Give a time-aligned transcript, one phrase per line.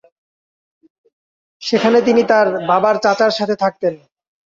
[1.61, 3.93] সেখানে তিনি তার বাবার চাচার সাথে থাকতেন।